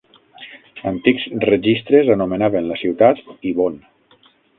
[0.91, 3.77] Antics registres anomenaven la ciutat Ibon.